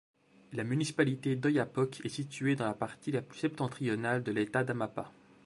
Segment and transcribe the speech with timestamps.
[0.53, 5.11] La municipalité d'Oiapoque est située dans la partie la plus septentrionale de État d'Amapá.